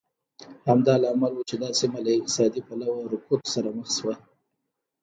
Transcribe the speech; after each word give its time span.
همدا 0.69 0.93
لامل 1.01 1.33
و 1.37 1.47
چې 1.49 1.55
دا 1.63 1.69
سیمه 1.79 1.99
له 2.05 2.09
اقتصادي 2.17 2.61
پلوه 2.67 2.97
رکود 3.13 3.41
سره 3.53 3.69
مخ 3.77 3.87
شوه. 3.97 4.15